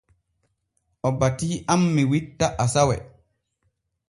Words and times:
O 1.07 1.09
batii 1.19 1.51
am 1.73 1.81
mi 1.95 2.03
witta 2.11 2.47
asawe. 2.63 2.97